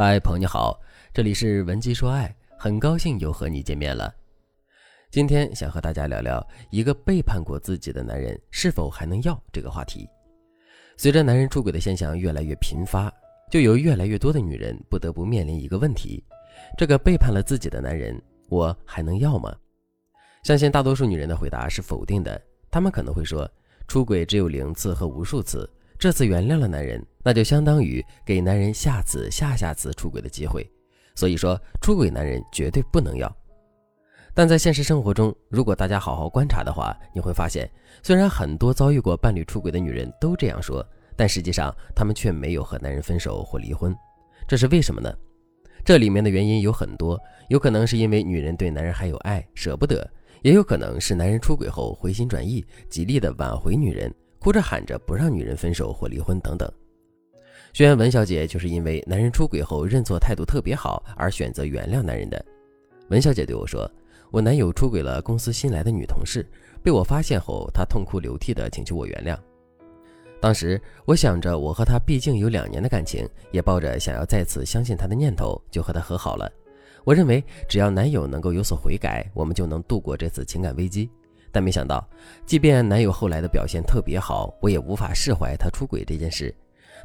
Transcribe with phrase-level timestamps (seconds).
[0.00, 0.80] 嗨，朋友你好，
[1.12, 4.14] 这里是文姬说爱，很高兴又和你见面了。
[5.10, 10.08] 今天想和大家聊聊一个背叛过自己的男人是否还能要这个话题。
[10.96, 13.12] 随着男人出轨的现象越来越频发，
[13.50, 16.22] 就有越来越多的女人不得不面临一个问题：
[16.76, 18.16] 这个背叛了自己的男人，
[18.50, 19.52] 我还能要吗？
[20.44, 22.40] 相信大多数女人的回答是否定的。
[22.70, 23.50] 她们可能会说，
[23.88, 25.68] 出轨只有零次和无数次。
[25.98, 30.64] 这次原谅了男人，那就相当于给男人下次、下下次出轨的机会。
[31.16, 33.36] 所以说，出轨男人绝对不能要。
[34.32, 37.68] 但在现实生活中，如果大家好好观察的话，你会发现，
[38.00, 40.86] 虽然很多遭遇过伴侣出轨的女人都这样说，
[41.16, 43.92] 但实际上她们却没有和男人分手或离婚。
[44.46, 45.12] 这是为什么呢？
[45.84, 50.08] 这里面的原因有很多，有可能是因为女人对男人还有爱，舍不得；
[50.42, 54.14] 也有可能是男人出轨后回心转意，极力的挽回女人。
[54.48, 56.66] 哭着喊着不让女人分手或离婚等等，
[57.74, 62.42] 虽然文小姐就是因为男人出轨后认错态度特别好而选择原谅男人的。
[63.10, 63.86] 文小姐对我说
[64.32, 66.46] ：“我男友出轨了公司新来的女同事，
[66.82, 69.36] 被我发现后，他痛哭流涕的请求我原谅。
[70.40, 76.50] 当时我想着我和他毕竟有两年的感情，也抱着想要再次相信他的念头，就和他和好了。
[77.04, 81.10] 我认为只要男友能够有所悔改，我们就能度过这次情感危机。”
[81.50, 82.06] 但没想到，
[82.46, 86.54] 即便男友后来的表现特别好，我也无法释怀他出轨这件事。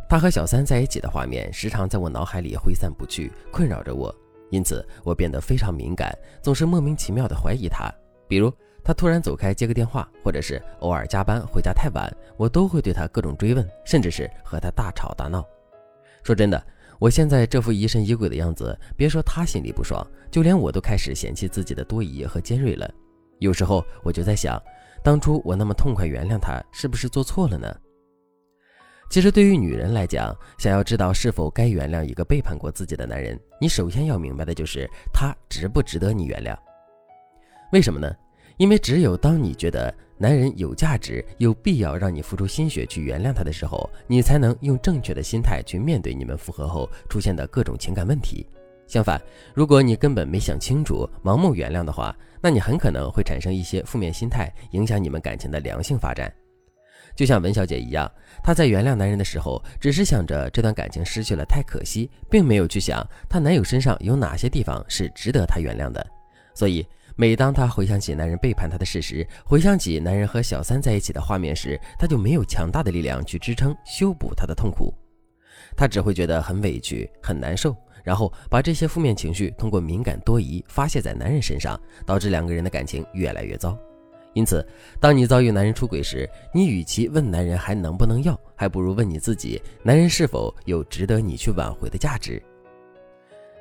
[0.10, 4.14] 他和小三在一起的画面时常在我脑海里挥散不去，困扰着我。
[4.52, 7.92] 因此，我变得非常敏感，总是莫名其妙地怀疑他。
[8.28, 15.44] 比如，他突然走开接个电话，或者是偶尔加班回家太晚，我都会对他各种追问，甚至是和他大吵大闹。
[16.22, 16.64] 说真的，
[17.00, 22.90] 我现在这副疑神疑鬼的样子，别说他心里不爽，就连我都开始嫌弃自己的多疑和尖锐了。
[23.44, 24.58] 有时候我就在想，
[25.04, 27.68] 当初我那么痛快原谅他，是不是做错了呢？
[29.10, 36.58] 其实对于女人来讲，想要知道是否该原谅一个背叛过自己的男人，你首先要明白的就是他值不值得你原谅。
[37.74, 38.16] 为什么呢？
[38.56, 48.48] 因为只有当你觉得男人有价值、有必要让你付出心血去原谅他的时候，你才能用正确的心态去面对你们复合后出现的各种情感问题。
[48.94, 49.20] 相反，
[49.56, 56.32] 如果你根本没想清楚，盲目原谅的话，那你很可能会产生一些负面心态，影响你们感情的良性发展。
[57.16, 58.08] 就像文小姐一样，
[58.44, 66.06] 她在原谅男人的时候，只是想着这段感情失去了太可惜，并没有去想她男友身上有哪些地方是值得她原谅的。
[66.54, 74.94] 所以，每当她回想起男人背叛她的事实，回想起男人和小三在一起的画面时，她就没有强大的力量去支撑修补她的痛苦，
[75.76, 77.76] 她只会觉得很委屈、很难受。
[78.04, 83.78] 然后把这些负面情绪通过敏感多疑发泄在男人身上，导致两个人的感情越来越糟。
[84.34, 84.68] 因此，
[85.00, 92.44] 当你遭遇男人出轨时，你与其问男人还能不能要，还不如问你自己：男人是否有值得你去挽回的价值？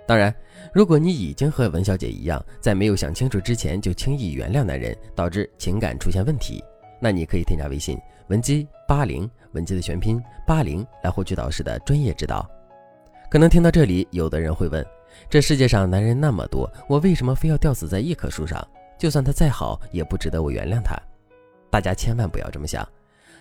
[0.09, 0.35] 当然，
[0.75, 6.65] 如果你已经和文小姐一样，在没有想清楚之前就轻易原谅男人，导致情感出现问题，
[7.01, 7.97] 那你可以添加微信
[8.27, 12.47] 文姬八零，文姬的全拼八零，来获取导师的专业指导。
[13.31, 14.87] 可能听到这里，有的人会问：
[15.31, 18.63] 这世界上男人那么多，我为什么非要吊死在一棵树上？
[18.99, 20.95] 就算他再好，也不值得我原谅他。
[21.71, 22.87] 大家千万不要这么想。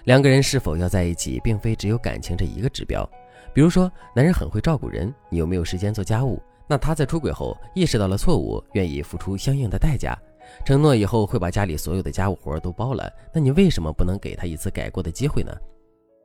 [0.05, 3.05] 两个人是否要在一起，并非只有感情这一个指标。
[3.53, 6.41] 比如说，男人很会照顾人，你有没有时间做家务？
[6.65, 10.17] 那他在出轨后意识到了错误，愿意付出相应的代价，
[10.65, 15.51] 承诺以后会把家里所有的家务活都包了，那你为什么不能给他一次改过的机会呢？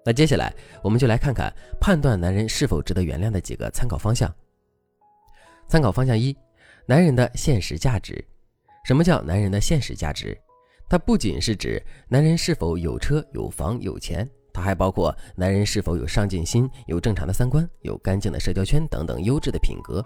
[0.04, 4.32] 那接下来，我们就来看看判断男人是否值得原谅的几个参考方向。
[5.68, 6.36] 参考方向一：
[6.86, 8.24] 男人的现实价值。
[8.84, 10.38] 什么叫男人的现实价值？
[10.88, 20.00] 它不仅是指男人是否有车有房有钱，它还包括男人是否有上进心、有正常的三观、有干净的社交圈等等优质的品格。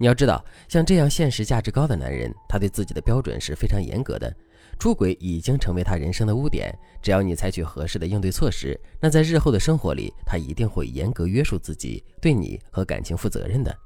[0.00, 4.34] 你要知道，像这样现实价值高的男人，他对自己的标准是非常严格的。
[4.78, 13.76] 出轨已经成为他人生的污点，只要你采取合适的应对措施，那在日后的生活里，他一定会严格约束自己，对你和感情负责任的。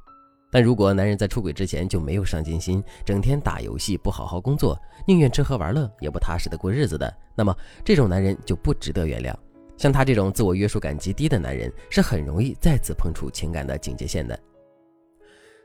[0.52, 7.52] 但如果男人在出轨之前就没有上进心，整天打游戏不好好工作，宁愿吃喝玩乐也不踏实的过日子的，那么
[7.84, 9.34] 这种男人就不值得原谅。
[9.76, 14.38] 像他这种自我约束感极低的男人，是很容易再次碰触情感的警戒线的。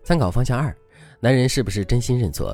[0.09, 0.75] 参考方向二：
[1.19, 2.51] 男人是不是真心认错？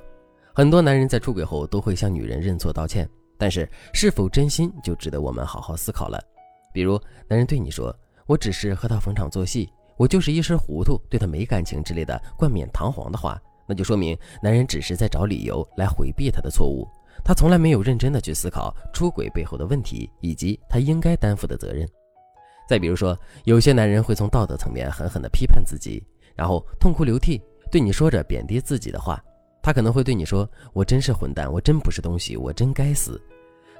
[0.53, 6.21] 很多男人在出轨后都会向女人认错道歉，但是是否真心就值得我们好好思考了。
[6.73, 6.99] 比如，
[7.29, 7.97] 男人对你说
[8.27, 16.85] ：“我只是和他逢场作戏，我就是一时糊涂，对他没感情”之类的冠冕堂皇的话，那就说明男人只是在找理由来回避他的错误，
[17.23, 21.87] 他从来没有认真的去思考出轨背后的问题以及他应该担负的责任。
[22.67, 26.05] 再比如说，有些男人会从道德层面狠狠地批判自己。
[26.35, 27.41] 然后痛哭流涕，
[27.71, 29.21] 对你说着贬低自己的话。
[29.61, 33.19] 他可能会对你说：“我真是混蛋，我真不是东西，我真该死。”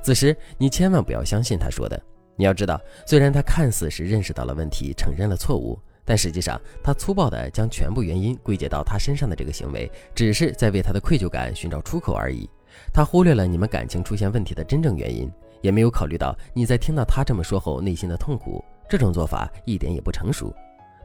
[0.02, 2.02] 此时你千万不要相信他说的。
[2.36, 12.50] 你要知道，虽然他看似是认识到了问题，承认了错误，但实际上他粗暴地将全部原因归结到他身上的这个行为，只是在为他的愧疚感寻找出口而已。
[12.92, 15.32] 他忽略了你们感情出现问题的真正原因，
[15.62, 18.64] 也没有考虑到你在听到他这么说后内心的痛苦。
[18.90, 20.54] 这种做法一点也不成熟。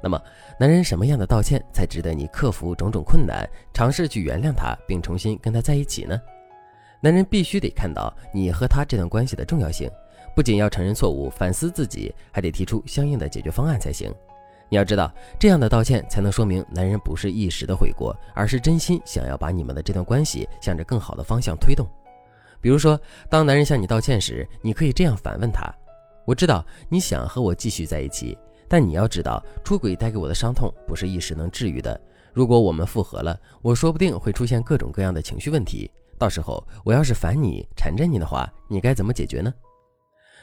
[0.02, 0.20] 那么，
[0.58, 6.20] 男人什么样的道歉才值得你克服种种困难，尝试去原谅他，并重新跟他在一起呢？
[7.02, 9.90] 男人必须得看到你和他这段关系的重要性，
[10.34, 14.14] 不仅要承认错误、反思自己，还得提出相应的解决方案才行。
[14.68, 21.86] 你要知道，这样的道歉才能说明男人不是一时的悔过，而是真心想要把你们的这段关系向着更好的方向推动。
[22.60, 25.62] 比如说，当男人向你道歉时，你可以这样反问他
[26.26, 28.36] ：“我知道你想和我继续在一起。”
[28.70, 32.00] 但你要知道，出轨带给我的伤痛不是一时能治愈的。
[32.32, 35.90] 如果我们复合了，我说不定会出现各种各样的情绪问题。
[36.16, 39.52] 到时候我要是烦你、缠着你的话，你该怎么解决呢？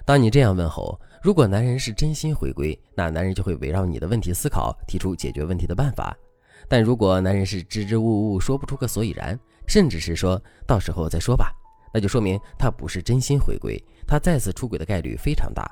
[0.03, 6.13] 当你这样问后，如果男人是真心回归，那男人就会围绕你的问题思考，提出解决问题的办法。
[6.67, 11.49] 但如果男人是支支吾吾，说不出个所以然，甚至是说到时候再说吧，
[11.93, 15.65] 那就说明他不是真心回归，他再次出轨的概率非常大。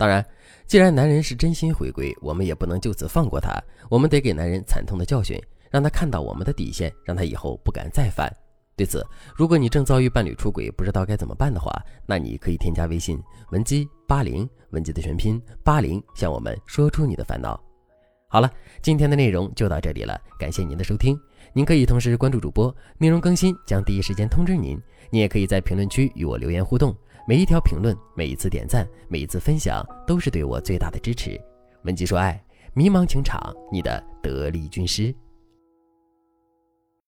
[0.00, 0.24] 当然，
[0.66, 3.52] 既然男人是真心回归，我们也不能就此放过他。
[3.90, 5.38] 我们得给男人惨痛的教训，
[5.70, 8.34] 让他看到我们的底线，让他以后不敢再犯。
[8.74, 9.06] 对此，
[9.36, 11.70] 如果你正遭遇伴侣出轨，不知道该怎么办的话，
[12.06, 17.62] 那你可以添加微信文姬八零，文姬的全拼八零，向我们说出你的烦恼。
[18.26, 18.50] 好了，
[18.80, 21.14] 今天的内容就到这里了，感谢您的收听。
[21.52, 24.80] 您可以同时关注主播，内容更新将第一时间通知您。
[25.10, 26.94] 你也可以在评论区与我留言互动。
[27.26, 31.40] 每一条评论，每一次点赞，每一次分享，都是对我最大的支持。
[31.82, 32.40] 文姬说爱，
[32.72, 35.14] 迷茫情场，你的得力军师。